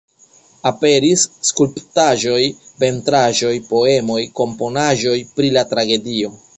[0.69, 2.39] Aperis skulptaĵoj,
[2.83, 6.39] pentraĵoj, poemoj, komponaĵoj pri la tragedio.